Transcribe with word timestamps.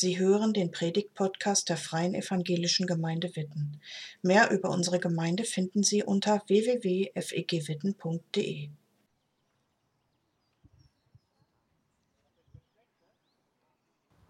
Sie 0.00 0.16
hören 0.16 0.52
den 0.52 0.70
Predigt-Podcast 0.70 1.68
der 1.68 1.76
Freien 1.76 2.14
Evangelischen 2.14 2.86
Gemeinde 2.86 3.34
Witten. 3.34 3.80
Mehr 4.22 4.52
über 4.52 4.70
unsere 4.70 5.00
Gemeinde 5.00 5.42
finden 5.42 5.82
Sie 5.82 6.04
unter 6.04 6.40
www.fegwitten.de. 6.46 8.68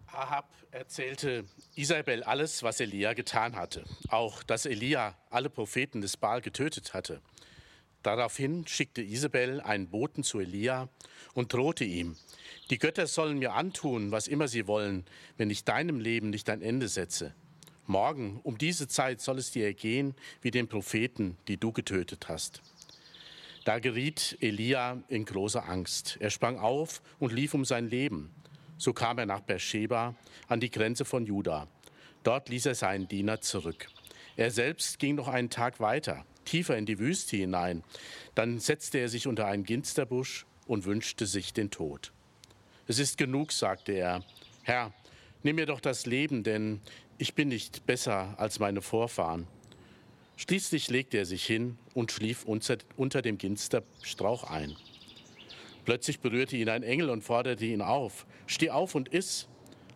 Ahab 0.07 0.51
erzählte 0.71 1.45
Isabel 1.75 2.23
alles, 2.23 2.63
was 2.63 2.79
Elia 2.79 3.13
getan 3.13 3.55
hatte, 3.55 3.83
auch 4.07 4.41
dass 4.41 4.65
Elia 4.65 5.15
alle 5.29 5.51
Propheten 5.51 6.01
des 6.01 6.17
Baal 6.17 6.41
getötet 6.41 6.95
hatte. 6.95 7.21
Daraufhin 8.03 8.65
schickte 8.65 9.01
Isabel 9.01 9.59
einen 9.59 9.89
Boten 9.89 10.23
zu 10.23 10.39
Elia 10.39 10.87
und 11.33 11.53
drohte 11.53 11.83
ihm, 11.83 12.15
die 12.69 12.77
Götter 12.77 13.07
sollen 13.07 13.39
mir 13.39 13.53
antun, 13.53 14.11
was 14.11 14.27
immer 14.27 14.47
sie 14.47 14.67
wollen, 14.67 15.05
wenn 15.37 15.49
ich 15.49 15.65
deinem 15.65 15.99
Leben 15.99 16.29
nicht 16.29 16.49
ein 16.49 16.61
Ende 16.61 16.87
setze. 16.87 17.33
Morgen 17.87 18.39
um 18.43 18.57
diese 18.57 18.87
Zeit 18.87 19.19
soll 19.19 19.39
es 19.39 19.51
dir 19.51 19.65
ergehen 19.65 20.15
wie 20.41 20.51
den 20.51 20.67
Propheten, 20.67 21.37
die 21.47 21.57
du 21.57 21.71
getötet 21.71 22.29
hast. 22.29 22.61
Da 23.65 23.79
geriet 23.79 24.37
Elia 24.39 25.01
in 25.09 25.25
große 25.25 25.63
Angst. 25.63 26.17
Er 26.19 26.29
sprang 26.29 26.57
auf 26.57 27.01
und 27.19 27.33
lief 27.33 27.53
um 27.53 27.65
sein 27.65 27.89
Leben. 27.89 28.31
So 28.77 28.93
kam 28.93 29.17
er 29.17 29.25
nach 29.25 29.41
Beersheba 29.41 30.15
an 30.47 30.59
die 30.59 30.71
Grenze 30.71 31.03
von 31.03 31.25
Juda. 31.25 31.67
Dort 32.23 32.47
ließ 32.47 32.67
er 32.67 32.75
seinen 32.75 33.07
Diener 33.07 33.41
zurück. 33.41 33.87
Er 34.37 34.51
selbst 34.51 34.99
ging 34.99 35.15
noch 35.15 35.27
einen 35.27 35.49
Tag 35.49 35.79
weiter 35.79 36.25
tiefer 36.49 36.77
in 36.77 36.85
die 36.85 36.99
Wüste 36.99 37.37
hinein. 37.37 37.83
Dann 38.35 38.59
setzte 38.59 38.97
er 38.97 39.09
sich 39.09 39.27
unter 39.27 39.45
einen 39.45 39.63
Ginsterbusch 39.63 40.45
und 40.67 40.85
wünschte 40.85 41.25
sich 41.25 41.53
den 41.53 41.69
Tod. 41.71 42.11
Es 42.87 42.99
ist 42.99 43.17
genug, 43.17 43.51
sagte 43.51 43.91
er. 43.91 44.23
Herr, 44.63 44.93
nimm 45.43 45.57
mir 45.57 45.65
doch 45.65 45.79
das 45.79 46.05
Leben, 46.05 46.43
denn 46.43 46.81
ich 47.17 47.35
bin 47.35 47.49
nicht 47.49 47.85
besser 47.85 48.33
als 48.37 48.59
meine 48.59 48.81
Vorfahren. 48.81 49.47
Schließlich 50.37 50.89
legte 50.89 51.17
er 51.17 51.25
sich 51.25 51.45
hin 51.45 51.77
und 51.93 52.11
schlief 52.11 52.45
unter, 52.45 53.21
dem 53.21 53.37
Ginsterstrauch 53.37 54.45
ein. 54.45 54.75
Plötzlich 55.85 56.19
berührte 56.19 56.55
ihn 56.55 56.69
ein 56.69 56.83
Engel 56.83 57.09
und 57.09 57.23
forderte 57.23 57.65
ihn 57.65 57.81
auf. 57.81 58.25
Steh 58.47 58.69
auf 58.69 58.95
und 58.95 59.09
iss. 59.09 59.47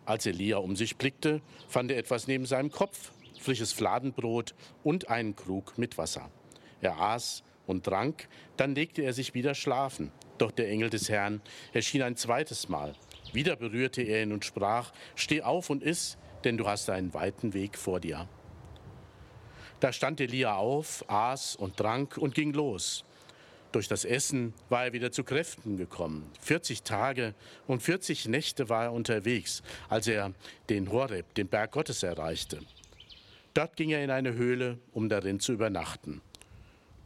Als 0.04 0.26
Elia 0.26 0.58
um 0.58 0.76
sich 0.76 0.96
blickte, 0.96 1.40
fand 1.66 1.90
er 1.90 1.96
etwas 1.96 2.26
neben 2.26 2.44
seinem 2.44 2.70
Kopf, 2.70 3.12
frisches 3.40 3.72
Fladenbrot 3.72 4.54
und 4.82 5.08
einen 5.08 5.34
Krug 5.34 5.78
mit 5.78 5.96
Wasser. 5.96 6.30
Er 6.84 7.00
aß 7.00 7.42
und 7.66 7.84
trank, 7.84 8.28
dann 8.56 8.74
legte 8.74 9.02
er 9.02 9.12
sich 9.12 9.34
wieder 9.34 9.54
schlafen. 9.54 10.12
Doch 10.38 10.50
der 10.50 10.68
Engel 10.68 10.90
des 10.90 11.08
Herrn 11.08 11.40
erschien 11.72 12.02
ein 12.02 12.16
zweites 12.16 12.68
Mal. 12.68 12.94
Wieder 13.32 13.56
berührte 13.56 14.02
er 14.02 14.22
ihn 14.22 14.32
und 14.32 14.44
sprach, 14.44 14.92
Steh 15.14 15.42
auf 15.42 15.70
und 15.70 15.82
iss, 15.82 16.18
denn 16.44 16.58
du 16.58 16.66
hast 16.66 16.90
einen 16.90 17.14
weiten 17.14 17.54
Weg 17.54 17.78
vor 17.78 18.00
dir. 18.00 18.28
Da 19.80 19.92
stand 19.92 20.20
Elia 20.20 20.56
auf, 20.56 21.04
aß 21.08 21.56
und 21.56 21.76
trank 21.76 22.18
und 22.18 22.34
ging 22.34 22.52
los. 22.52 23.04
Durch 23.72 23.88
das 23.88 24.04
Essen 24.04 24.54
war 24.68 24.84
er 24.84 24.92
wieder 24.92 25.10
zu 25.10 25.24
Kräften 25.24 25.76
gekommen. 25.76 26.30
40 26.40 26.82
Tage 26.82 27.34
und 27.66 27.82
40 27.82 28.28
Nächte 28.28 28.68
war 28.68 28.84
er 28.84 28.92
unterwegs, 28.92 29.62
als 29.88 30.06
er 30.06 30.32
den 30.68 30.92
Horeb, 30.92 31.34
den 31.34 31.48
Berg 31.48 31.72
Gottes, 31.72 32.02
erreichte. 32.02 32.60
Dort 33.52 33.76
ging 33.76 33.90
er 33.90 34.04
in 34.04 34.10
eine 34.10 34.34
Höhle, 34.34 34.78
um 34.92 35.08
darin 35.08 35.40
zu 35.40 35.52
übernachten. 35.52 36.22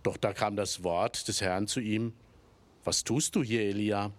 Doch 0.08 0.16
da 0.16 0.32
kam 0.32 0.56
das 0.56 0.82
Wort 0.84 1.28
des 1.28 1.42
Herrn 1.42 1.66
zu 1.66 1.80
ihm, 1.80 2.14
was 2.82 3.04
tust 3.04 3.36
du 3.36 3.42
hier, 3.42 3.60
Elia? 3.60 4.10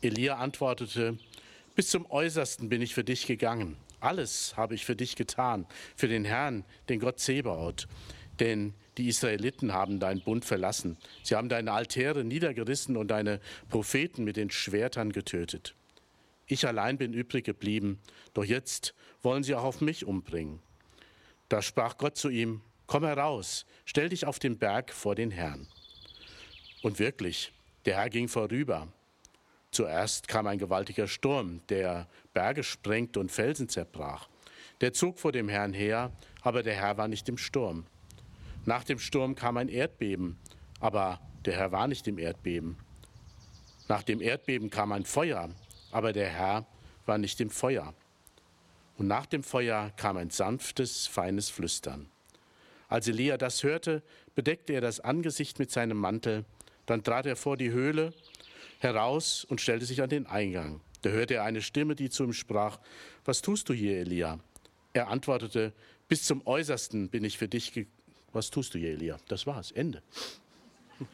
Elia 0.00 0.36
antwortete, 0.36 1.18
bis 1.74 1.90
zum 1.90 2.10
Äußersten 2.10 2.70
bin 2.70 2.80
ich 2.80 2.94
für 2.94 3.04
dich 3.04 3.26
gegangen. 3.26 3.76
Alles 4.00 4.56
habe 4.56 4.74
ich 4.74 4.86
für 4.86 4.96
dich 4.96 5.14
getan, 5.14 5.66
für 5.94 6.08
den 6.08 6.24
Herrn, 6.24 6.64
den 6.88 7.00
Gott 7.00 7.20
Zebaoth. 7.20 7.86
Denn 8.40 8.72
die 8.96 9.08
Israeliten 9.08 9.74
haben 9.74 10.00
deinen 10.00 10.22
Bund 10.22 10.46
verlassen. 10.46 10.96
Sie 11.22 11.34
haben 11.34 11.50
deine 11.50 11.72
Altäre 11.72 12.24
niedergerissen 12.24 12.96
und 12.96 13.08
deine 13.08 13.40
Propheten 13.68 14.24
mit 14.24 14.38
den 14.38 14.48
Schwertern 14.48 15.12
getötet. 15.12 15.74
Ich 16.46 16.66
allein 16.66 16.96
bin 16.96 17.12
übrig 17.12 17.44
geblieben, 17.44 17.98
doch 18.32 18.44
jetzt 18.44 18.94
wollen 19.20 19.42
sie 19.42 19.54
auch 19.54 19.64
auf 19.64 19.82
mich 19.82 20.06
umbringen. 20.06 20.60
Da 21.50 21.60
sprach 21.60 21.98
Gott 21.98 22.16
zu 22.16 22.30
ihm, 22.30 22.62
Komm 22.86 23.04
heraus, 23.04 23.66
stell 23.84 24.08
dich 24.10 24.26
auf 24.26 24.38
den 24.38 24.58
Berg 24.58 24.92
vor 24.92 25.14
den 25.14 25.30
Herrn. 25.30 25.66
Und 26.82 26.98
wirklich, 26.98 27.52
der 27.86 27.96
Herr 27.96 28.10
ging 28.10 28.28
vorüber. 28.28 28.88
Zuerst 29.70 30.28
kam 30.28 30.46
ein 30.46 30.58
gewaltiger 30.58 31.08
Sturm, 31.08 31.60
der 31.68 32.06
Berge 32.32 32.62
sprengte 32.62 33.20
und 33.20 33.32
Felsen 33.32 33.68
zerbrach. 33.68 34.28
Der 34.80 34.92
zog 34.92 35.18
vor 35.18 35.32
dem 35.32 35.48
Herrn 35.48 35.72
her, 35.72 36.12
aber 36.42 36.62
der 36.62 36.74
Herr 36.74 36.96
war 36.98 37.08
nicht 37.08 37.28
im 37.28 37.38
Sturm. 37.38 37.86
Nach 38.66 38.84
dem 38.84 38.98
Sturm 38.98 39.34
kam 39.34 39.56
ein 39.56 39.68
Erdbeben, 39.68 40.38
aber 40.78 41.20
der 41.44 41.56
Herr 41.56 41.72
war 41.72 41.88
nicht 41.88 42.06
im 42.06 42.18
Erdbeben. 42.18 42.76
Nach 43.88 44.02
dem 44.02 44.20
Erdbeben 44.20 44.70
kam 44.70 44.92
ein 44.92 45.04
Feuer, 45.04 45.50
aber 45.90 46.12
der 46.12 46.28
Herr 46.28 46.66
war 47.06 47.18
nicht 47.18 47.40
im 47.40 47.50
Feuer. 47.50 47.94
Und 48.96 49.06
nach 49.06 49.26
dem 49.26 49.42
Feuer 49.42 49.90
kam 49.96 50.16
ein 50.16 50.30
sanftes, 50.30 51.06
feines 51.06 51.50
Flüstern. 51.50 52.08
Als 52.88 53.08
Elia 53.08 53.36
das 53.36 53.62
hörte, 53.62 54.02
bedeckte 54.34 54.72
er 54.72 54.80
das 54.80 55.00
Angesicht 55.00 55.58
mit 55.58 55.70
seinem 55.70 55.96
Mantel. 55.96 56.44
Dann 56.86 57.02
trat 57.02 57.26
er 57.26 57.36
vor 57.36 57.56
die 57.56 57.70
Höhle 57.70 58.12
heraus 58.78 59.44
und 59.44 59.60
stellte 59.60 59.86
sich 59.86 60.02
an 60.02 60.10
den 60.10 60.26
Eingang. 60.26 60.80
Da 61.02 61.10
hörte 61.10 61.34
er 61.34 61.44
eine 61.44 61.62
Stimme, 61.62 61.94
die 61.94 62.10
zu 62.10 62.24
ihm 62.24 62.32
sprach, 62.32 62.78
Was 63.24 63.42
tust 63.42 63.68
du 63.68 63.74
hier, 63.74 63.98
Elia? 63.98 64.38
Er 64.92 65.08
antwortete, 65.08 65.72
Bis 66.08 66.24
zum 66.24 66.46
Äußersten 66.46 67.08
bin 67.08 67.24
ich 67.24 67.38
für 67.38 67.48
dich. 67.48 67.72
Ge 67.72 67.86
Was 68.32 68.50
tust 68.50 68.74
du 68.74 68.78
hier, 68.78 68.90
Elia? 68.90 69.18
Das 69.28 69.46
war's, 69.46 69.70
Ende. 69.70 70.02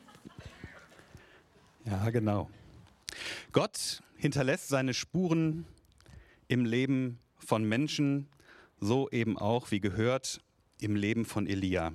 Ja, 1.87 2.11
genau. 2.11 2.51
Gott 3.53 4.03
hinterlässt 4.17 4.69
seine 4.69 4.93
Spuren 4.93 5.65
im 6.47 6.67
Leben 6.67 7.19
von 7.39 7.65
Menschen, 7.65 8.29
so 8.79 9.09
eben 9.11 9.39
auch, 9.39 9.71
wie 9.71 9.81
gehört, 9.81 10.43
im 10.83 10.97
Leben 10.97 11.25
von 11.25 11.47
Elia. 11.47 11.93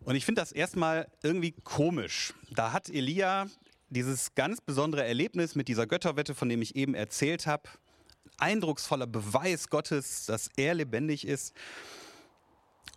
Und 0.00 0.14
ich 0.14 0.24
finde 0.24 0.40
das 0.40 0.52
erstmal 0.52 1.08
irgendwie 1.22 1.52
komisch. 1.52 2.32
Da 2.50 2.72
hat 2.72 2.88
Elia 2.88 3.46
dieses 3.90 4.34
ganz 4.34 4.60
besondere 4.60 5.04
Erlebnis 5.04 5.54
mit 5.54 5.68
dieser 5.68 5.86
Götterwette, 5.86 6.34
von 6.34 6.48
dem 6.48 6.62
ich 6.62 6.76
eben 6.76 6.94
erzählt 6.94 7.46
habe. 7.46 7.68
Eindrucksvoller 8.38 9.06
Beweis 9.06 9.68
Gottes, 9.68 10.26
dass 10.26 10.48
er 10.56 10.74
lebendig 10.74 11.26
ist. 11.26 11.54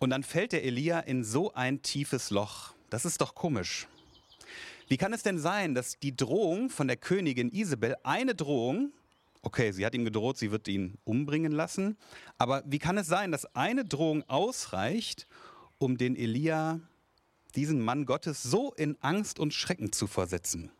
Und 0.00 0.10
dann 0.10 0.22
fällt 0.22 0.52
der 0.52 0.64
Elia 0.64 1.00
in 1.00 1.24
so 1.24 1.52
ein 1.52 1.82
tiefes 1.82 2.30
Loch. 2.30 2.74
Das 2.90 3.04
ist 3.04 3.20
doch 3.20 3.34
komisch. 3.34 3.86
Wie 4.88 4.96
kann 4.96 5.12
es 5.12 5.22
denn 5.22 5.38
sein, 5.38 5.74
dass 5.74 5.98
die 5.98 6.16
Drohung 6.16 6.70
von 6.70 6.88
der 6.88 6.96
Königin 6.96 7.50
Isabel, 7.50 7.96
eine 8.02 8.34
Drohung, 8.34 8.92
okay, 9.44 9.72
sie 9.72 9.84
hat 9.84 9.94
ihm 9.94 10.04
gedroht, 10.04 10.38
sie 10.38 10.50
wird 10.50 10.66
ihn 10.68 10.98
umbringen 11.04 11.52
lassen. 11.52 11.96
Aber 12.38 12.62
wie 12.66 12.78
kann 12.78 12.98
es 12.98 13.06
sein, 13.06 13.30
dass 13.30 13.54
eine 13.54 13.84
Drohung 13.84 14.28
ausreicht, 14.28 15.26
um 15.78 15.98
den 15.98 16.16
Elia, 16.16 16.80
diesen 17.54 17.80
Mann 17.80 18.06
Gottes, 18.06 18.42
so 18.42 18.72
in 18.72 18.96
Angst 19.00 19.38
und 19.38 19.54
Schrecken 19.54 19.92
zu 19.92 20.06
versetzen? 20.06 20.70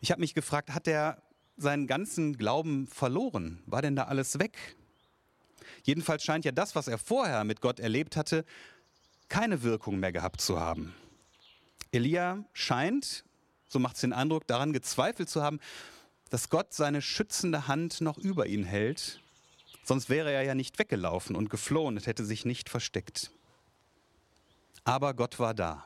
Ich 0.00 0.10
habe 0.10 0.20
mich 0.20 0.34
gefragt, 0.34 0.70
hat 0.70 0.88
er 0.88 1.22
seinen 1.56 1.86
ganzen 1.86 2.36
Glauben 2.36 2.86
verloren? 2.86 3.62
War 3.66 3.82
denn 3.82 3.96
da 3.96 4.04
alles 4.04 4.38
weg? 4.38 4.76
Jedenfalls 5.84 6.24
scheint 6.24 6.44
ja 6.44 6.52
das, 6.52 6.74
was 6.74 6.88
er 6.88 6.98
vorher 6.98 7.44
mit 7.44 7.60
Gott 7.60 7.80
erlebt 7.80 8.16
hatte, 8.16 8.44
keine 9.28 9.62
Wirkung 9.62 10.00
mehr 10.00 10.12
gehabt 10.12 10.40
zu 10.40 10.58
haben. 10.58 10.94
Elia 11.92 12.44
scheint, 12.52 13.24
so 13.68 13.78
macht 13.78 13.96
es 13.96 14.00
den 14.00 14.12
Eindruck, 14.12 14.46
daran 14.46 14.72
gezweifelt 14.72 15.28
zu 15.28 15.42
haben, 15.42 15.60
dass 16.30 16.48
Gott 16.48 16.72
seine 16.72 17.02
schützende 17.02 17.68
Hand 17.68 18.00
noch 18.00 18.16
über 18.16 18.46
ihn 18.46 18.64
hält, 18.64 19.20
sonst 19.84 20.08
wäre 20.08 20.32
er 20.32 20.42
ja 20.42 20.54
nicht 20.54 20.78
weggelaufen 20.78 21.36
und 21.36 21.50
geflohen 21.50 21.96
und 21.96 22.06
hätte 22.06 22.24
sich 22.24 22.44
nicht 22.44 22.68
versteckt. 22.68 23.32
Aber 24.84 25.12
Gott 25.12 25.38
war 25.38 25.54
da. 25.54 25.84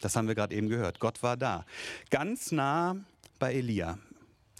Das 0.00 0.16
haben 0.16 0.26
wir 0.26 0.34
gerade 0.34 0.54
eben 0.54 0.68
gehört. 0.68 0.98
Gott 0.98 1.22
war 1.22 1.36
da. 1.36 1.64
Ganz 2.10 2.50
nah 2.50 2.96
bei 3.38 3.54
Elia. 3.54 3.98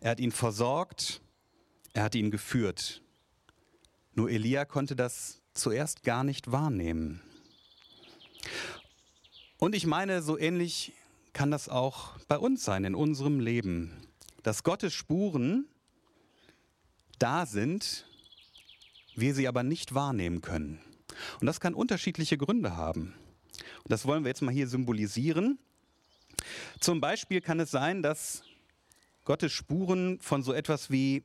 Er 0.00 0.12
hat 0.12 0.20
ihn 0.20 0.32
versorgt, 0.32 1.20
er 1.94 2.04
hat 2.04 2.14
ihn 2.14 2.30
geführt. 2.30 3.02
Nur 4.14 4.30
Elia 4.30 4.64
konnte 4.64 4.94
das 4.94 5.40
zuerst 5.54 6.02
gar 6.02 6.24
nicht 6.24 6.52
wahrnehmen. 6.52 7.22
Und 9.58 9.74
ich 9.74 9.86
meine, 9.86 10.22
so 10.22 10.38
ähnlich 10.38 10.92
kann 11.32 11.50
das 11.50 11.68
auch 11.68 12.18
bei 12.28 12.36
uns 12.36 12.64
sein, 12.64 12.84
in 12.84 12.94
unserem 12.94 13.40
Leben 13.40 14.11
dass 14.42 14.62
Gottes 14.62 14.92
Spuren 14.94 15.66
da 17.18 17.46
sind, 17.46 18.06
wir 19.14 19.34
sie 19.34 19.46
aber 19.46 19.62
nicht 19.62 19.94
wahrnehmen 19.94 20.40
können. 20.40 20.80
Und 21.40 21.46
das 21.46 21.60
kann 21.60 21.74
unterschiedliche 21.74 22.38
Gründe 22.38 22.76
haben. 22.76 23.14
Und 23.84 23.92
das 23.92 24.06
wollen 24.06 24.24
wir 24.24 24.28
jetzt 24.28 24.42
mal 24.42 24.52
hier 24.52 24.66
symbolisieren. 24.66 25.58
Zum 26.80 27.00
Beispiel 27.00 27.40
kann 27.40 27.60
es 27.60 27.70
sein, 27.70 28.02
dass 28.02 28.42
Gottes 29.24 29.52
Spuren 29.52 30.18
von 30.20 30.42
so 30.42 30.52
etwas 30.52 30.90
wie 30.90 31.22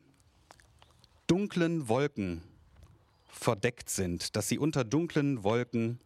dunklen 1.25 1.87
Wolken 1.87 2.43
verdeckt 3.27 3.89
sind, 3.89 4.35
dass 4.35 4.47
sie 4.47 4.59
unter 4.59 4.83
dunklen 4.83 5.43
Wolken 5.43 5.99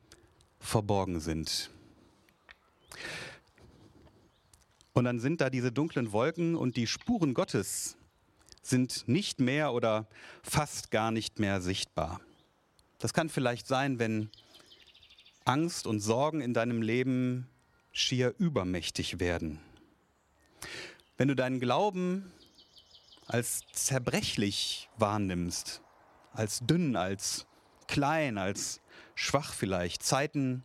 verborgen 0.60 1.20
sind. 1.20 1.70
Und 4.94 5.06
dann 5.06 5.20
sind 5.20 5.42
da 5.42 5.50
diese 5.50 5.72
dunklen 5.72 6.12
Wolken 6.12 6.56
und 6.56 6.76
die 6.76 6.88
Spuren 6.88 7.34
Gottes 7.34 7.98
sind 8.62 9.08
nicht 9.08 9.40
mehr 9.40 9.74
oder 9.74 10.08
fast 10.44 10.92
gar 10.92 11.12
nicht 11.12 11.40
mehr 11.40 11.62
sichtbar. 11.62 12.22
Das 13.00 13.14
kann 13.14 13.30
vielleicht 13.30 13.68
sein, 13.68 14.00
wenn 14.00 14.30
Angst 15.46 15.88
und 15.88 16.00
Sorgen 16.02 16.42
in 16.42 16.54
deinem 16.54 16.82
Leben 16.82 17.48
schier 17.92 18.36
übermächtig 18.38 19.20
werden. 19.20 19.60
Wenn 21.18 21.28
du 21.28 21.36
deinen 21.36 21.60
Glauben 21.60 22.32
als 23.28 23.62
zerbrechlich 23.72 24.90
wahrnimmst, 24.98 25.82
als 26.34 26.60
dünn, 26.60 26.96
als 26.96 27.48
klein, 27.88 28.38
als 28.38 28.82
schwach 29.16 29.54
vielleicht, 29.54 30.04
Zeiten, 30.04 30.64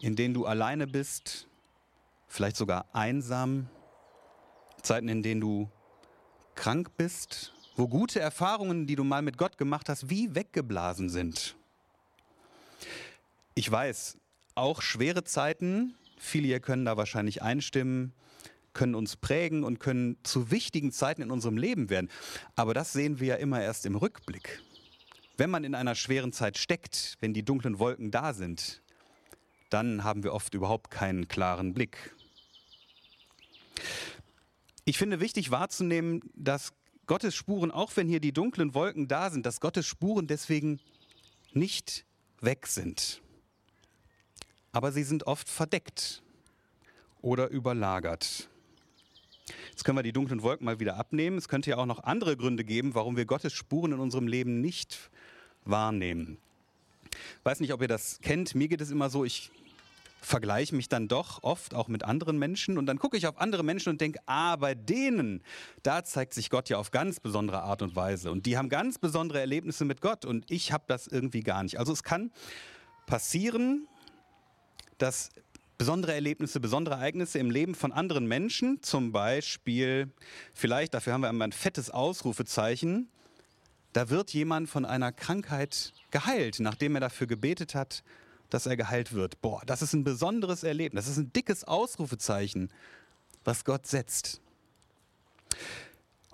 in 0.00 0.16
denen 0.16 0.34
du 0.34 0.46
alleine 0.46 0.86
bist, 0.86 1.48
vielleicht 2.32 2.56
sogar 2.56 2.86
einsam, 2.94 3.68
Zeiten, 4.80 5.08
in 5.08 5.22
denen 5.22 5.40
du 5.40 5.70
krank 6.54 6.96
bist, 6.96 7.52
wo 7.76 7.88
gute 7.88 8.20
Erfahrungen, 8.20 8.86
die 8.86 8.96
du 8.96 9.04
mal 9.04 9.22
mit 9.22 9.36
Gott 9.36 9.58
gemacht 9.58 9.88
hast, 9.88 10.08
wie 10.08 10.34
weggeblasen 10.34 11.10
sind. 11.10 11.56
Ich 13.54 13.70
weiß, 13.70 14.16
auch 14.54 14.80
schwere 14.80 15.24
Zeiten, 15.24 15.94
viele 16.18 16.46
hier 16.46 16.60
können 16.60 16.86
da 16.86 16.96
wahrscheinlich 16.96 17.42
einstimmen, 17.42 18.14
können 18.72 18.94
uns 18.94 19.16
prägen 19.16 19.62
und 19.62 19.78
können 19.78 20.16
zu 20.22 20.50
wichtigen 20.50 20.90
Zeiten 20.90 21.20
in 21.20 21.30
unserem 21.30 21.58
Leben 21.58 21.90
werden. 21.90 22.10
Aber 22.56 22.72
das 22.72 22.94
sehen 22.94 23.20
wir 23.20 23.26
ja 23.26 23.34
immer 23.36 23.60
erst 23.60 23.84
im 23.84 23.94
Rückblick. 23.94 24.62
Wenn 25.36 25.50
man 25.50 25.64
in 25.64 25.74
einer 25.74 25.94
schweren 25.94 26.32
Zeit 26.32 26.56
steckt, 26.56 27.18
wenn 27.20 27.34
die 27.34 27.44
dunklen 27.44 27.78
Wolken 27.78 28.10
da 28.10 28.32
sind, 28.32 28.82
dann 29.68 30.02
haben 30.02 30.24
wir 30.24 30.32
oft 30.32 30.54
überhaupt 30.54 30.90
keinen 30.90 31.28
klaren 31.28 31.74
Blick. 31.74 32.14
Ich 34.84 34.98
finde 34.98 35.20
wichtig 35.20 35.50
wahrzunehmen, 35.50 36.20
dass 36.34 36.72
Gottes 37.06 37.34
Spuren, 37.34 37.70
auch 37.70 37.92
wenn 37.96 38.08
hier 38.08 38.20
die 38.20 38.32
dunklen 38.32 38.74
Wolken 38.74 39.08
da 39.08 39.30
sind, 39.30 39.46
dass 39.46 39.60
Gottes 39.60 39.86
Spuren 39.86 40.26
deswegen 40.26 40.80
nicht 41.52 42.04
weg 42.40 42.66
sind. 42.66 43.20
Aber 44.72 44.92
sie 44.92 45.02
sind 45.02 45.26
oft 45.26 45.48
verdeckt 45.48 46.22
oder 47.20 47.48
überlagert. 47.50 48.48
Jetzt 49.70 49.84
können 49.84 49.98
wir 49.98 50.02
die 50.02 50.12
dunklen 50.12 50.42
Wolken 50.42 50.64
mal 50.64 50.80
wieder 50.80 50.96
abnehmen. 50.96 51.38
Es 51.38 51.48
könnte 51.48 51.70
ja 51.70 51.76
auch 51.76 51.86
noch 51.86 52.04
andere 52.04 52.36
Gründe 52.36 52.64
geben, 52.64 52.94
warum 52.94 53.16
wir 53.16 53.26
Gottes 53.26 53.52
Spuren 53.52 53.92
in 53.92 54.00
unserem 54.00 54.26
Leben 54.26 54.60
nicht 54.60 55.10
wahrnehmen. 55.64 56.38
Ich 57.10 57.44
weiß 57.44 57.60
nicht, 57.60 57.72
ob 57.72 57.82
ihr 57.82 57.88
das 57.88 58.20
kennt. 58.22 58.54
Mir 58.54 58.68
geht 58.68 58.80
es 58.80 58.90
immer 58.90 59.10
so, 59.10 59.24
ich 59.24 59.50
vergleiche 60.24 60.74
mich 60.74 60.88
dann 60.88 61.08
doch 61.08 61.42
oft 61.42 61.74
auch 61.74 61.88
mit 61.88 62.04
anderen 62.04 62.38
Menschen 62.38 62.78
und 62.78 62.86
dann 62.86 62.98
gucke 62.98 63.16
ich 63.16 63.26
auf 63.26 63.38
andere 63.38 63.64
Menschen 63.64 63.90
und 63.90 64.00
denke, 64.00 64.20
ah, 64.26 64.56
bei 64.56 64.74
denen, 64.74 65.42
da 65.82 66.04
zeigt 66.04 66.32
sich 66.32 66.48
Gott 66.48 66.68
ja 66.68 66.78
auf 66.78 66.90
ganz 66.90 67.20
besondere 67.20 67.62
Art 67.62 67.82
und 67.82 67.96
Weise 67.96 68.30
und 68.30 68.46
die 68.46 68.56
haben 68.56 68.68
ganz 68.68 68.98
besondere 68.98 69.40
Erlebnisse 69.40 69.84
mit 69.84 70.00
Gott 70.00 70.24
und 70.24 70.50
ich 70.50 70.72
habe 70.72 70.84
das 70.86 71.06
irgendwie 71.06 71.40
gar 71.40 71.62
nicht. 71.62 71.78
Also 71.78 71.92
es 71.92 72.02
kann 72.02 72.30
passieren, 73.06 73.88
dass 74.98 75.30
besondere 75.76 76.14
Erlebnisse, 76.14 76.60
besondere 76.60 76.94
Ereignisse 76.94 77.40
im 77.40 77.50
Leben 77.50 77.74
von 77.74 77.90
anderen 77.90 78.26
Menschen, 78.26 78.80
zum 78.82 79.10
Beispiel, 79.10 80.12
vielleicht, 80.54 80.94
dafür 80.94 81.12
haben 81.12 81.22
wir 81.22 81.28
einmal 81.28 81.48
ein 81.48 81.52
fettes 81.52 81.90
Ausrufezeichen, 81.90 83.08
da 83.92 84.08
wird 84.08 84.32
jemand 84.32 84.70
von 84.70 84.84
einer 84.84 85.10
Krankheit 85.10 85.92
geheilt, 86.12 86.60
nachdem 86.60 86.94
er 86.94 87.00
dafür 87.00 87.26
gebetet 87.26 87.74
hat, 87.74 88.04
dass 88.52 88.66
er 88.66 88.76
geheilt 88.76 89.12
wird. 89.12 89.40
Boah, 89.40 89.62
das 89.64 89.80
ist 89.82 89.94
ein 89.94 90.04
besonderes 90.04 90.62
Erlebnis, 90.62 91.06
das 91.06 91.12
ist 91.12 91.18
ein 91.18 91.32
dickes 91.32 91.64
Ausrufezeichen, 91.64 92.70
was 93.44 93.64
Gott 93.64 93.86
setzt. 93.86 94.40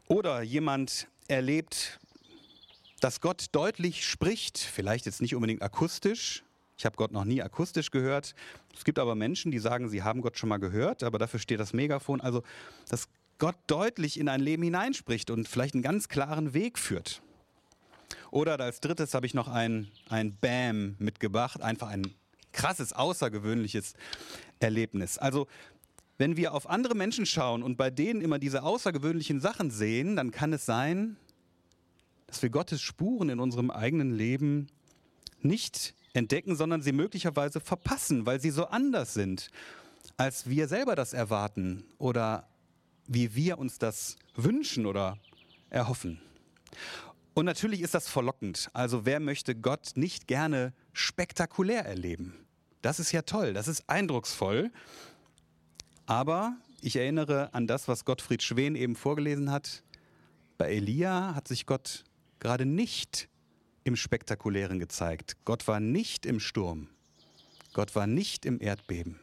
Oder 0.09 0.43
jemand 0.43 1.07
erlebt, 1.29 2.01
dass 3.01 3.21
Gott 3.21 3.47
deutlich 3.53 4.07
spricht, 4.07 4.59
vielleicht 4.59 5.07
jetzt 5.07 5.21
nicht 5.21 5.35
unbedingt 5.35 5.63
akustisch, 5.63 6.43
ich 6.77 6.87
habe 6.87 6.97
Gott 6.97 7.11
noch 7.11 7.25
nie 7.25 7.43
akustisch 7.43 7.91
gehört. 7.91 8.37
Es 8.75 8.85
gibt 8.85 9.01
aber 9.01 9.17
Menschen, 9.17 9.51
die 9.51 9.59
sagen, 9.59 9.89
sie 9.89 10.05
haben 10.05 10.21
Gott 10.21 10.39
schon 10.39 10.49
mal 10.49 10.59
gehört, 10.59 11.03
aber 11.03 11.19
dafür 11.19 11.41
steht 11.41 11.59
das 11.59 11.73
Megafon. 11.73 12.21
Also, 12.21 12.45
dass 12.89 13.09
Gott 13.39 13.57
deutlich 13.67 14.19
in 14.19 14.29
ein 14.29 14.41
Leben 14.41 14.63
hineinspricht 14.63 15.31
und 15.31 15.49
vielleicht 15.49 15.75
einen 15.75 15.83
ganz 15.83 16.09
klaren 16.09 16.55
Weg 16.55 16.79
führt. 16.79 17.21
Oder 18.31 18.59
als 18.61 18.81
drittes 18.81 19.15
habe 19.15 19.27
ich 19.27 19.35
noch 19.35 19.49
ein, 19.49 19.89
ein 20.09 20.37
Bam 20.37 20.97
mitgebracht, 20.99 21.63
einfach 21.63 21.89
ein 21.89 22.15
krasses, 22.53 22.93
außergewöhnliches 22.93 23.95
Erlebnis. 24.61 25.19
Also, 25.19 25.47
wenn 26.17 26.37
wir 26.37 26.53
auf 26.53 26.69
andere 26.69 26.95
Menschen 26.95 27.27
schauen 27.27 27.63
und 27.63 27.77
bei 27.77 27.91
denen 27.91 28.21
immer 28.21 28.39
diese 28.39 28.65
außergewöhnlichen 28.65 29.41
Sachen 29.41 29.71
sehen, 29.71 30.17
dann 30.17 30.33
kann 30.33 30.53
es 30.53 30.67
sein, 30.67 31.17
dass 32.27 32.43
wir 32.43 32.51
Gottes 32.51 32.83
Spuren 32.83 33.29
in 33.29 33.41
unserem 33.41 33.71
eigenen 33.71 34.15
Leben 34.15 34.67
nicht 35.41 35.95
entdecken, 36.13 36.57
sondern 36.57 36.83
sie 36.83 36.93
möglicherweise 36.93 37.61
verpassen, 37.61 38.27
weil 38.27 38.41
sie 38.41 38.51
so 38.51 38.67
anders 38.67 39.15
sind, 39.15 39.51
als 40.17 40.49
wir 40.49 40.67
selber 40.69 40.97
das 40.97 41.13
erwarten 41.13 41.85
oder 41.99 42.49
wie 43.07 43.35
wir 43.35 43.59
uns 43.59 43.79
das 43.79 44.17
wünschen 44.35 44.87
oder 44.87 45.19
erhoffen. 45.71 46.21
Und 47.39 47.45
natürlich 47.45 47.83
ist 47.83 47.95
das 47.95 48.09
verlockend. 48.09 48.69
Also 48.73 49.07
wer 49.07 49.21
möchte 49.21 49.55
Gott 49.55 49.93
nicht 49.95 50.27
gerne 50.27 50.73
spektakulär 50.93 51.87
erleben? 51.87 52.35
Das 52.83 52.99
ist 52.99 53.13
ja 53.13 53.23
toll, 53.23 53.53
das 53.53 53.69
ist 53.69 53.89
eindrucksvoll. 53.89 54.73
Aber 56.07 56.57
ich 56.81 56.97
erinnere 56.97 57.55
an 57.55 57.69
das, 57.69 57.87
was 57.87 58.05
Gottfried 58.05 58.43
Schwen 58.43 58.75
eben 58.75 58.97
vorgelesen 58.97 59.53
hat. 59.53 59.85
Bei 60.57 60.73
Elia 60.73 61.37
hat 61.37 61.47
sich 61.47 61.65
Gott 61.65 62.03
gerade 62.41 62.67
nicht 62.67 63.29
im 63.85 63.95
Spektakulären 63.95 64.81
gezeigt. 64.81 65.37
Gott 65.45 65.69
war 65.69 65.79
nicht 65.79 66.27
im 66.27 66.41
Sturm. 66.41 66.89
Gott 67.73 67.95
war 67.95 68.09
nicht 68.09 68.47
im 68.47 68.61
Erdbeben. 68.61 69.21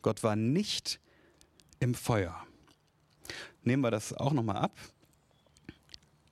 Gott 0.00 0.22
war 0.22 0.36
nicht 0.36 1.00
im 1.80 1.92
Feuer. 1.92 2.46
Nehmen 3.62 3.82
wir 3.82 3.90
das 3.90 4.14
auch 4.14 4.32
nochmal 4.32 4.56
ab. 4.56 4.72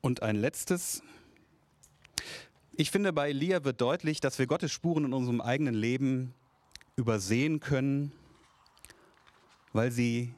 Und 0.01 0.23
ein 0.23 0.37
letztes. 0.37 1.03
Ich 2.77 2.91
finde, 2.91 3.13
bei 3.13 3.31
Elia 3.31 3.65
wird 3.65 3.81
deutlich, 3.81 4.21
dass 4.21 4.39
wir 4.39 4.47
Gottes 4.47 4.71
Spuren 4.71 5.07
in 5.07 5.13
unserem 5.13 5.41
eigenen 5.41 5.75
Leben 5.75 6.35
übersehen 6.97 7.61
können, 7.61 8.13
weil 9.73 9.91
sie 9.91 10.35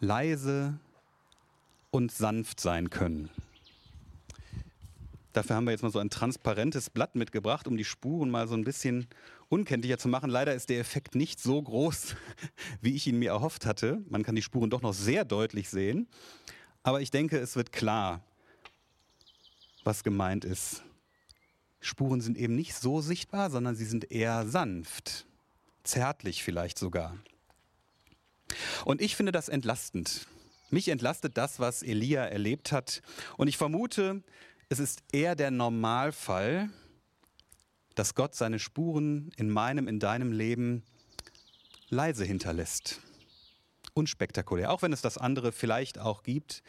leise 0.00 0.78
und 1.90 2.12
sanft 2.12 2.60
sein 2.60 2.90
können. 2.90 3.30
Dafür 5.32 5.56
haben 5.56 5.64
wir 5.64 5.70
jetzt 5.70 5.82
mal 5.82 5.92
so 5.92 6.00
ein 6.00 6.10
transparentes 6.10 6.90
Blatt 6.90 7.14
mitgebracht, 7.14 7.68
um 7.68 7.76
die 7.76 7.84
Spuren 7.84 8.30
mal 8.30 8.48
so 8.48 8.54
ein 8.54 8.64
bisschen 8.64 9.06
unkenntlicher 9.48 9.98
zu 9.98 10.08
machen. 10.08 10.28
Leider 10.28 10.54
ist 10.54 10.70
der 10.70 10.80
Effekt 10.80 11.14
nicht 11.14 11.40
so 11.40 11.62
groß, 11.62 12.16
wie 12.80 12.94
ich 12.94 13.06
ihn 13.06 13.18
mir 13.18 13.30
erhofft 13.30 13.66
hatte. 13.66 14.02
Man 14.08 14.24
kann 14.24 14.34
die 14.34 14.42
Spuren 14.42 14.70
doch 14.70 14.82
noch 14.82 14.94
sehr 14.94 15.24
deutlich 15.24 15.68
sehen. 15.68 16.08
Aber 16.82 17.00
ich 17.00 17.10
denke, 17.10 17.38
es 17.38 17.54
wird 17.54 17.72
klar, 17.72 18.24
was 19.84 20.04
gemeint 20.04 20.44
ist. 20.44 20.82
Spuren 21.80 22.20
sind 22.20 22.36
eben 22.36 22.54
nicht 22.54 22.74
so 22.74 23.00
sichtbar, 23.00 23.50
sondern 23.50 23.74
sie 23.74 23.86
sind 23.86 24.10
eher 24.10 24.46
sanft, 24.46 25.26
zärtlich 25.82 26.42
vielleicht 26.42 26.78
sogar. 26.78 27.16
Und 28.84 29.00
ich 29.00 29.16
finde 29.16 29.32
das 29.32 29.48
entlastend. 29.48 30.26
Mich 30.70 30.88
entlastet 30.88 31.36
das, 31.36 31.58
was 31.58 31.82
Elia 31.82 32.24
erlebt 32.24 32.70
hat. 32.70 33.02
Und 33.36 33.48
ich 33.48 33.56
vermute, 33.56 34.22
es 34.68 34.78
ist 34.78 35.02
eher 35.12 35.34
der 35.34 35.50
Normalfall, 35.50 36.70
dass 37.94 38.14
Gott 38.14 38.34
seine 38.34 38.58
Spuren 38.58 39.32
in 39.36 39.50
meinem, 39.50 39.88
in 39.88 39.98
deinem 39.98 40.32
Leben 40.32 40.84
leise 41.88 42.24
hinterlässt. 42.24 43.00
Unspektakulär, 43.94 44.70
auch 44.70 44.82
wenn 44.82 44.92
es 44.92 45.02
das 45.02 45.18
andere 45.18 45.50
vielleicht 45.50 45.98
auch 45.98 46.22
gibt. 46.22 46.62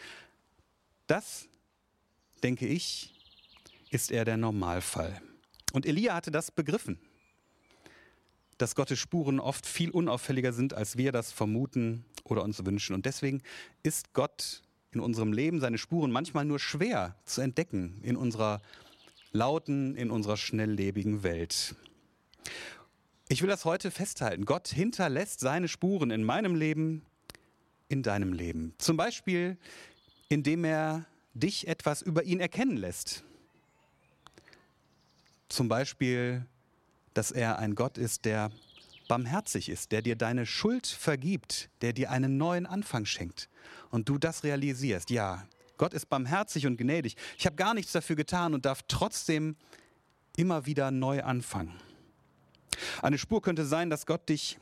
Das, 1.05 1.47
denke 2.43 2.67
ich, 2.67 3.13
ist 3.89 4.11
eher 4.11 4.25
der 4.25 4.37
Normalfall. 4.37 5.21
Und 5.73 5.85
Elia 5.85 6.13
hatte 6.15 6.31
das 6.31 6.51
begriffen, 6.51 6.99
dass 8.57 8.75
Gottes 8.75 8.99
Spuren 8.99 9.39
oft 9.39 9.65
viel 9.65 9.89
unauffälliger 9.89 10.53
sind, 10.53 10.73
als 10.73 10.97
wir 10.97 11.11
das 11.11 11.31
vermuten 11.31 12.05
oder 12.23 12.43
uns 12.43 12.63
wünschen. 12.65 12.93
Und 12.93 13.05
deswegen 13.05 13.41
ist 13.83 14.13
Gott 14.13 14.61
in 14.91 14.99
unserem 14.99 15.33
Leben 15.33 15.59
seine 15.59 15.77
Spuren 15.77 16.11
manchmal 16.11 16.45
nur 16.45 16.59
schwer 16.59 17.15
zu 17.25 17.41
entdecken 17.41 17.99
in 18.03 18.15
unserer 18.15 18.61
lauten, 19.31 19.95
in 19.95 20.11
unserer 20.11 20.37
schnelllebigen 20.37 21.23
Welt. 21.23 21.75
Ich 23.29 23.41
will 23.41 23.49
das 23.49 23.63
heute 23.63 23.91
festhalten. 23.91 24.45
Gott 24.45 24.67
hinterlässt 24.67 25.39
seine 25.39 25.69
Spuren 25.69 26.11
in 26.11 26.23
meinem 26.23 26.53
Leben, 26.53 27.05
in 27.87 28.03
deinem 28.03 28.33
Leben. 28.33 28.73
Zum 28.77 28.97
Beispiel, 28.97 29.57
indem 30.27 30.65
er 30.65 31.05
dich 31.33 31.67
etwas 31.67 32.01
über 32.01 32.23
ihn 32.23 32.39
erkennen 32.39 32.77
lässt. 32.77 33.23
Zum 35.49 35.67
Beispiel, 35.67 36.45
dass 37.13 37.31
er 37.31 37.59
ein 37.59 37.75
Gott 37.75 37.97
ist, 37.97 38.25
der 38.25 38.51
barmherzig 39.07 39.67
ist, 39.67 39.91
der 39.91 40.01
dir 40.01 40.15
deine 40.15 40.45
Schuld 40.45 40.87
vergibt, 40.87 41.69
der 41.81 41.91
dir 41.91 42.11
einen 42.11 42.37
neuen 42.37 42.65
Anfang 42.65 43.05
schenkt. 43.05 43.49
Und 43.89 44.07
du 44.07 44.17
das 44.17 44.43
realisierst, 44.43 45.09
ja, 45.09 45.45
Gott 45.77 45.93
ist 45.93 46.07
barmherzig 46.09 46.67
und 46.67 46.77
gnädig. 46.77 47.17
Ich 47.37 47.45
habe 47.45 47.55
gar 47.55 47.73
nichts 47.73 47.91
dafür 47.91 48.15
getan 48.15 48.53
und 48.53 48.65
darf 48.65 48.83
trotzdem 48.87 49.55
immer 50.37 50.65
wieder 50.65 50.91
neu 50.91 51.23
anfangen. 51.23 51.73
Eine 53.01 53.17
Spur 53.17 53.41
könnte 53.41 53.65
sein, 53.65 53.89
dass 53.89 54.05
Gott 54.05 54.29
dich 54.29 54.57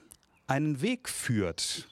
einen 0.48 0.82
Weg 0.82 1.10
führt, 1.10 1.88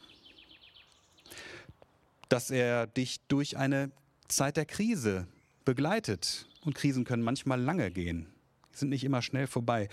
dass 2.30 2.50
er 2.50 2.88
dich 2.88 3.20
durch 3.28 3.58
eine 3.58 3.92
Zeit 4.28 4.58
der 4.58 4.66
Krise 4.66 5.28
begleitet. 5.66 6.48
Und 6.64 6.76
Krisen 6.76 7.06
können 7.06 7.24
manchmal 7.24 7.62
lange 7.62 7.92
gehen, 7.92 8.28
sind 8.72 8.90
nicht 8.90 9.04
immer 9.04 9.22
schnell 9.22 9.48
vorbei. 9.48 9.90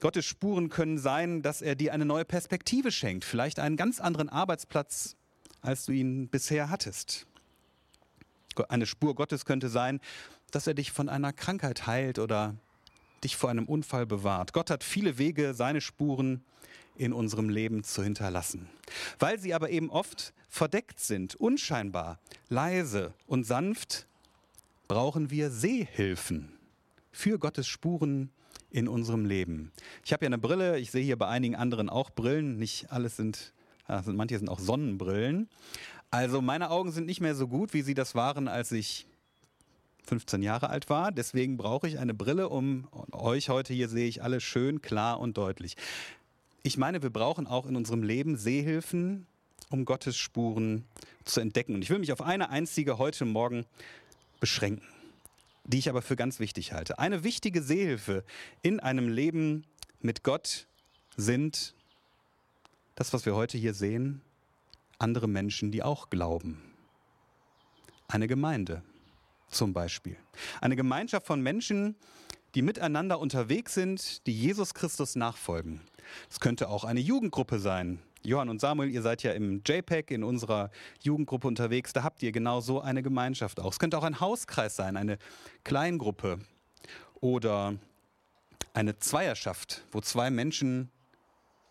Gottes 0.00 0.24
Spuren 0.24 0.68
können 0.68 0.98
sein, 0.98 1.42
dass 1.42 1.62
er 1.62 1.74
dir 1.74 1.92
eine 1.92 2.04
neue 2.04 2.24
Perspektive 2.24 2.90
schenkt, 2.92 3.24
vielleicht 3.24 3.58
einen 3.58 3.76
ganz 3.76 4.00
anderen 4.00 4.28
Arbeitsplatz, 4.28 5.16
als 5.62 5.86
du 5.86 5.92
ihn 5.92 6.28
bisher 6.28 6.70
hattest. 6.70 7.26
Eine 8.68 8.86
Spur 8.86 9.14
Gottes 9.14 9.44
könnte 9.44 9.68
sein, 9.68 10.00
dass 10.50 10.66
er 10.66 10.74
dich 10.74 10.92
von 10.92 11.08
einer 11.08 11.32
Krankheit 11.32 11.86
heilt 11.86 12.18
oder 12.18 12.54
dich 13.24 13.36
vor 13.36 13.50
einem 13.50 13.66
Unfall 13.66 14.06
bewahrt. 14.06 14.52
Gott 14.52 14.70
hat 14.70 14.84
viele 14.84 15.18
Wege, 15.18 15.54
seine 15.54 15.80
Spuren 15.80 16.44
in 16.98 17.12
unserem 17.12 17.48
Leben 17.48 17.84
zu 17.84 18.02
hinterlassen. 18.02 18.68
Weil 19.18 19.38
sie 19.38 19.54
aber 19.54 19.70
eben 19.70 19.90
oft 19.90 20.32
verdeckt 20.48 21.00
sind, 21.00 21.34
unscheinbar, 21.34 22.18
leise 22.48 23.14
und 23.26 23.44
sanft, 23.44 24.06
brauchen 24.88 25.30
wir 25.30 25.50
Sehhilfen 25.50 26.52
für 27.10 27.38
Gottes 27.38 27.66
Spuren 27.66 28.30
in 28.70 28.88
unserem 28.88 29.24
Leben. 29.24 29.72
Ich 30.04 30.12
habe 30.12 30.24
ja 30.24 30.28
eine 30.28 30.38
Brille, 30.38 30.78
ich 30.78 30.90
sehe 30.90 31.02
hier 31.02 31.16
bei 31.16 31.28
einigen 31.28 31.56
anderen 31.56 31.88
auch 31.88 32.10
Brillen, 32.10 32.58
nicht 32.58 32.90
alles 32.90 33.16
sind, 33.16 33.52
also 33.86 34.12
manche 34.12 34.38
sind 34.38 34.48
auch 34.48 34.58
Sonnenbrillen. 34.58 35.48
Also 36.10 36.40
meine 36.40 36.70
Augen 36.70 36.92
sind 36.92 37.06
nicht 37.06 37.20
mehr 37.20 37.34
so 37.34 37.48
gut, 37.48 37.74
wie 37.74 37.82
sie 37.82 37.94
das 37.94 38.14
waren, 38.14 38.48
als 38.48 38.72
ich 38.72 39.06
15 40.06 40.42
Jahre 40.42 40.70
alt 40.70 40.88
war. 40.88 41.12
Deswegen 41.12 41.56
brauche 41.56 41.88
ich 41.88 41.98
eine 41.98 42.14
Brille, 42.14 42.48
um 42.48 42.88
euch 43.12 43.48
heute 43.48 43.74
hier 43.74 43.88
sehe 43.88 44.08
ich 44.08 44.22
alles 44.22 44.42
schön, 44.42 44.82
klar 44.82 45.20
und 45.20 45.36
deutlich. 45.36 45.76
Ich 46.66 46.76
meine, 46.76 47.00
wir 47.00 47.10
brauchen 47.10 47.46
auch 47.46 47.66
in 47.66 47.76
unserem 47.76 48.02
Leben 48.02 48.36
Sehhilfen, 48.36 49.28
um 49.70 49.84
Gottes 49.84 50.16
Spuren 50.16 50.84
zu 51.24 51.38
entdecken. 51.38 51.76
Und 51.76 51.82
ich 51.82 51.90
will 51.90 52.00
mich 52.00 52.10
auf 52.10 52.20
eine 52.20 52.50
einzige 52.50 52.98
heute 52.98 53.24
Morgen 53.24 53.66
beschränken, 54.40 54.84
die 55.62 55.78
ich 55.78 55.88
aber 55.88 56.02
für 56.02 56.16
ganz 56.16 56.40
wichtig 56.40 56.72
halte. 56.72 56.98
Eine 56.98 57.22
wichtige 57.22 57.62
Sehhilfe 57.62 58.24
in 58.62 58.80
einem 58.80 59.08
Leben 59.08 59.64
mit 60.00 60.24
Gott 60.24 60.66
sind 61.16 61.72
das, 62.96 63.12
was 63.12 63.26
wir 63.26 63.36
heute 63.36 63.56
hier 63.56 63.72
sehen, 63.72 64.20
andere 64.98 65.28
Menschen, 65.28 65.70
die 65.70 65.84
auch 65.84 66.10
glauben. 66.10 66.60
Eine 68.08 68.26
Gemeinde 68.26 68.82
zum 69.50 69.72
Beispiel. 69.72 70.16
Eine 70.60 70.74
Gemeinschaft 70.74 71.28
von 71.28 71.40
Menschen, 71.40 71.94
die 72.56 72.62
miteinander 72.62 73.20
unterwegs 73.20 73.74
sind, 73.74 74.26
die 74.26 74.32
Jesus 74.32 74.74
Christus 74.74 75.14
nachfolgen. 75.14 75.80
Es 76.30 76.40
könnte 76.40 76.68
auch 76.68 76.84
eine 76.84 77.00
Jugendgruppe 77.00 77.58
sein. 77.58 78.00
Johann 78.22 78.48
und 78.48 78.60
Samuel, 78.60 78.90
ihr 78.90 79.02
seid 79.02 79.22
ja 79.22 79.32
im 79.32 79.62
JPEG 79.64 80.10
in 80.10 80.24
unserer 80.24 80.70
Jugendgruppe 81.00 81.46
unterwegs. 81.46 81.92
Da 81.92 82.02
habt 82.02 82.22
ihr 82.22 82.32
genau 82.32 82.60
so 82.60 82.80
eine 82.80 83.02
Gemeinschaft 83.02 83.60
auch. 83.60 83.72
Es 83.72 83.78
könnte 83.78 83.96
auch 83.98 84.04
ein 84.04 84.20
Hauskreis 84.20 84.74
sein, 84.74 84.96
eine 84.96 85.18
Kleingruppe 85.62 86.40
oder 87.20 87.76
eine 88.74 88.98
Zweierschaft, 88.98 89.84
wo 89.92 90.00
zwei 90.00 90.30
Menschen 90.30 90.90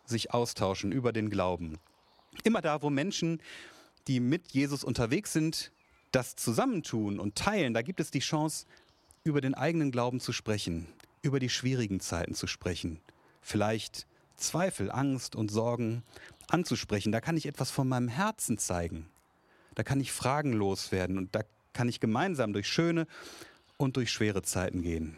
sich 0.05 0.33
austauschen 0.33 0.91
über 0.91 1.11
den 1.11 1.29
Glauben. 1.29 1.77
Immer 2.43 2.61
da, 2.61 2.81
wo 2.81 2.89
Menschen, 2.89 3.41
die 4.07 4.19
mit 4.19 4.51
Jesus 4.51 4.83
unterwegs 4.83 5.33
sind, 5.33 5.71
das 6.11 6.35
zusammentun 6.35 7.19
und 7.19 7.35
teilen, 7.35 7.73
da 7.73 7.81
gibt 7.81 7.99
es 7.99 8.11
die 8.11 8.19
Chance, 8.19 8.65
über 9.23 9.41
den 9.41 9.55
eigenen 9.55 9.91
Glauben 9.91 10.19
zu 10.19 10.31
sprechen, 10.31 10.87
über 11.21 11.39
die 11.39 11.49
schwierigen 11.49 11.99
Zeiten 11.99 12.35
zu 12.35 12.47
sprechen, 12.47 13.01
vielleicht 13.41 14.07
Zweifel, 14.35 14.91
Angst 14.91 15.35
und 15.35 15.51
Sorgen 15.51 16.03
anzusprechen. 16.47 17.11
Da 17.11 17.21
kann 17.21 17.37
ich 17.37 17.45
etwas 17.45 17.71
von 17.71 17.87
meinem 17.87 18.07
Herzen 18.07 18.57
zeigen. 18.57 19.07
Da 19.75 19.83
kann 19.83 19.99
ich 19.99 20.11
Fragen 20.11 20.53
loswerden 20.53 21.17
und 21.17 21.35
da 21.35 21.41
kann 21.73 21.89
ich 21.89 21.99
gemeinsam 21.99 22.53
durch 22.53 22.67
schöne 22.67 23.07
und 23.77 23.97
durch 23.97 24.11
schwere 24.11 24.41
Zeiten 24.41 24.81
gehen. 24.81 25.17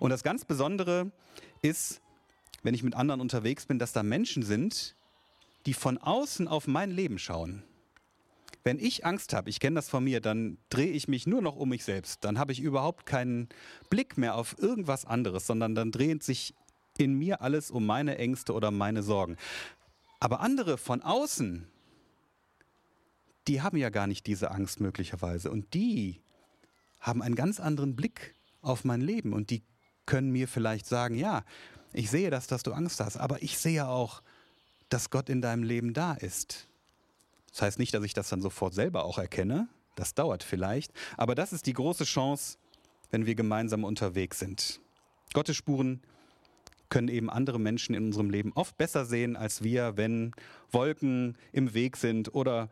Und 0.00 0.10
das 0.10 0.22
ganz 0.22 0.44
Besondere 0.44 1.10
ist, 1.62 2.00
wenn 2.62 2.74
ich 2.74 2.82
mit 2.82 2.94
anderen 2.94 3.20
unterwegs 3.20 3.66
bin, 3.66 3.78
dass 3.78 3.92
da 3.92 4.02
Menschen 4.02 4.42
sind, 4.42 4.96
die 5.64 5.74
von 5.74 5.98
außen 5.98 6.48
auf 6.48 6.66
mein 6.66 6.90
Leben 6.90 7.18
schauen. 7.18 7.62
Wenn 8.64 8.78
ich 8.78 9.06
Angst 9.06 9.32
habe, 9.32 9.48
ich 9.48 9.60
kenne 9.60 9.76
das 9.76 9.88
von 9.88 10.02
mir, 10.02 10.20
dann 10.20 10.58
drehe 10.70 10.90
ich 10.90 11.06
mich 11.06 11.26
nur 11.26 11.40
noch 11.40 11.56
um 11.56 11.68
mich 11.68 11.84
selbst. 11.84 12.24
Dann 12.24 12.38
habe 12.38 12.52
ich 12.52 12.60
überhaupt 12.60 13.06
keinen 13.06 13.48
Blick 13.90 14.18
mehr 14.18 14.34
auf 14.34 14.56
irgendwas 14.58 15.04
anderes, 15.04 15.46
sondern 15.46 15.74
dann 15.74 15.92
dreht 15.92 16.24
sich 16.24 16.54
in 16.98 17.14
mir 17.14 17.40
alles 17.40 17.70
um 17.70 17.86
meine 17.86 18.18
Ängste 18.18 18.52
oder 18.52 18.70
meine 18.70 19.02
Sorgen. 19.02 19.36
Aber 20.20 20.40
andere 20.40 20.78
von 20.78 21.02
außen, 21.02 21.66
die 23.48 23.62
haben 23.62 23.76
ja 23.76 23.90
gar 23.90 24.06
nicht 24.06 24.26
diese 24.26 24.50
Angst 24.50 24.80
möglicherweise. 24.80 25.50
Und 25.50 25.74
die 25.74 26.20
haben 27.00 27.22
einen 27.22 27.34
ganz 27.34 27.60
anderen 27.60 27.94
Blick 27.94 28.34
auf 28.62 28.84
mein 28.84 29.00
Leben. 29.00 29.32
Und 29.32 29.50
die 29.50 29.62
können 30.06 30.30
mir 30.30 30.48
vielleicht 30.48 30.86
sagen, 30.86 31.14
ja, 31.14 31.44
ich 31.92 32.10
sehe 32.10 32.30
das, 32.30 32.46
dass 32.46 32.62
du 32.62 32.72
Angst 32.72 33.00
hast, 33.00 33.16
aber 33.16 33.42
ich 33.42 33.58
sehe 33.58 33.86
auch, 33.86 34.22
dass 34.88 35.10
Gott 35.10 35.28
in 35.28 35.40
deinem 35.40 35.62
Leben 35.62 35.94
da 35.94 36.14
ist. 36.14 36.68
Das 37.50 37.62
heißt 37.62 37.78
nicht, 37.78 37.94
dass 37.94 38.04
ich 38.04 38.12
das 38.12 38.28
dann 38.28 38.42
sofort 38.42 38.74
selber 38.74 39.04
auch 39.04 39.18
erkenne. 39.18 39.68
Das 39.94 40.14
dauert 40.14 40.42
vielleicht. 40.42 40.92
Aber 41.16 41.34
das 41.34 41.52
ist 41.52 41.66
die 41.66 41.72
große 41.72 42.04
Chance, 42.04 42.58
wenn 43.10 43.26
wir 43.26 43.34
gemeinsam 43.34 43.84
unterwegs 43.84 44.38
sind. 44.38 44.80
Gottes 45.32 45.56
Spuren 45.56 46.02
können 46.88 47.08
eben 47.08 47.30
andere 47.30 47.58
Menschen 47.58 47.94
in 47.94 48.06
unserem 48.06 48.30
Leben 48.30 48.52
oft 48.54 48.76
besser 48.76 49.04
sehen 49.04 49.36
als 49.36 49.62
wir, 49.62 49.96
wenn 49.96 50.32
Wolken 50.70 51.36
im 51.52 51.74
Weg 51.74 51.96
sind 51.96 52.34
oder 52.34 52.70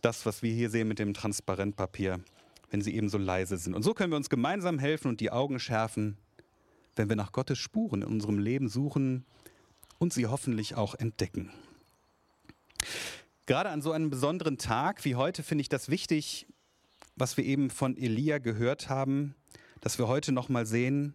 das, 0.00 0.26
was 0.26 0.42
wir 0.42 0.52
hier 0.52 0.70
sehen 0.70 0.88
mit 0.88 0.98
dem 0.98 1.14
Transparentpapier, 1.14 2.20
wenn 2.70 2.80
sie 2.80 2.94
eben 2.94 3.08
so 3.08 3.18
leise 3.18 3.56
sind. 3.56 3.74
Und 3.74 3.82
so 3.82 3.94
können 3.94 4.12
wir 4.12 4.16
uns 4.16 4.30
gemeinsam 4.30 4.78
helfen 4.78 5.08
und 5.08 5.20
die 5.20 5.30
Augen 5.30 5.58
schärfen, 5.58 6.16
wenn 6.96 7.08
wir 7.08 7.16
nach 7.16 7.32
Gottes 7.32 7.58
Spuren 7.58 8.02
in 8.02 8.08
unserem 8.08 8.38
Leben 8.38 8.68
suchen 8.68 9.24
und 9.98 10.12
sie 10.12 10.26
hoffentlich 10.26 10.74
auch 10.74 10.94
entdecken. 10.94 11.50
Gerade 13.46 13.70
an 13.70 13.82
so 13.82 13.92
einem 13.92 14.10
besonderen 14.10 14.58
Tag 14.58 15.04
wie 15.04 15.14
heute 15.14 15.42
finde 15.42 15.62
ich 15.62 15.68
das 15.68 15.88
wichtig, 15.88 16.46
was 17.16 17.36
wir 17.36 17.44
eben 17.44 17.70
von 17.70 17.96
Elia 17.96 18.38
gehört 18.38 18.88
haben, 18.88 19.34
dass 19.80 19.98
wir 19.98 20.06
heute 20.06 20.32
noch 20.32 20.48
mal 20.48 20.66
sehen, 20.66 21.14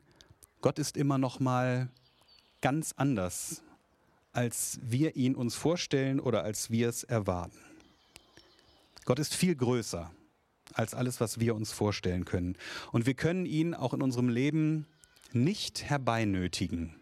Gott 0.63 0.79
ist 0.79 0.95
immer 0.95 1.17
noch 1.17 1.41
mal 1.41 1.89
ganz 2.61 2.93
anders, 2.95 3.63
als 4.31 4.79
wir 4.81 5.17
ihn 5.17 5.35
uns 5.35 5.55
vorstellen 5.55 6.21
oder 6.21 6.45
als 6.45 6.71
wir 6.71 6.87
es 6.87 7.03
erwarten. 7.03 7.59
Gott 9.03 9.19
ist 9.19 9.35
viel 9.35 9.57
größer 9.57 10.09
als 10.73 10.93
alles, 10.93 11.19
was 11.19 11.41
wir 11.41 11.53
uns 11.53 11.73
vorstellen 11.73 12.23
können. 12.23 12.55
Und 12.93 13.05
wir 13.05 13.13
können 13.13 13.45
ihn 13.45 13.73
auch 13.73 13.93
in 13.93 14.01
unserem 14.01 14.29
Leben 14.29 14.87
nicht 15.33 15.83
herbeinötigen. 15.83 16.95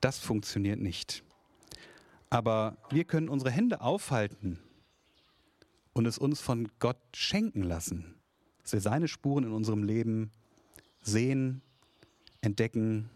Das 0.00 0.20
funktioniert 0.20 0.78
nicht. 0.78 1.24
Aber 2.28 2.76
wir 2.90 3.02
können 3.02 3.28
unsere 3.28 3.50
Hände 3.50 3.80
aufhalten 3.80 4.60
und 5.94 6.06
es 6.06 6.16
uns 6.16 6.40
von 6.40 6.68
Gott 6.78 7.00
schenken 7.12 7.64
lassen, 7.64 8.14
dass 8.62 8.72
wir 8.72 8.80
seine 8.80 9.08
Spuren 9.08 9.42
in 9.42 9.52
unserem 9.52 9.82
Leben 9.82 10.30
sehen, 11.02 11.62
entdecken 12.40 13.10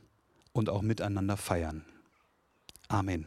und 0.53 0.69
auch 0.69 0.83
miteinander 0.83 1.37
feiern. 1.37 1.85
Amen. 2.89 3.27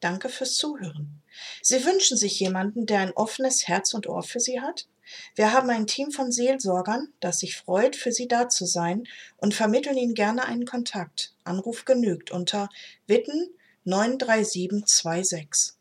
Danke 0.00 0.28
fürs 0.28 0.56
Zuhören. 0.56 1.22
Sie 1.62 1.84
wünschen 1.84 2.16
sich 2.16 2.38
jemanden, 2.40 2.86
der 2.86 3.00
ein 3.00 3.12
offenes 3.12 3.68
Herz 3.68 3.94
und 3.94 4.08
Ohr 4.08 4.22
für 4.22 4.40
Sie 4.40 4.60
hat? 4.60 4.88
Wir 5.34 5.52
haben 5.52 5.70
ein 5.70 5.86
Team 5.86 6.10
von 6.10 6.32
Seelsorgern, 6.32 7.12
das 7.20 7.40
sich 7.40 7.56
freut, 7.56 7.96
für 7.96 8.12
Sie 8.12 8.28
da 8.28 8.48
zu 8.48 8.66
sein 8.66 9.04
und 9.36 9.54
vermitteln 9.54 9.96
Ihnen 9.96 10.14
gerne 10.14 10.44
einen 10.44 10.64
Kontakt. 10.64 11.34
Anruf 11.44 11.84
genügt 11.84 12.30
unter 12.30 12.68
Witten 13.06 13.48
93726. 13.84 15.74